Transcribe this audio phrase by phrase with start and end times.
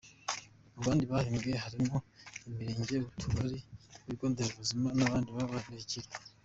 [0.73, 1.97] Mu bandi bahembwe harimo
[2.47, 3.57] imirirenge, utugari,
[4.05, 6.15] ibigo nderebuzima n’abandi babaye indashyikirwa.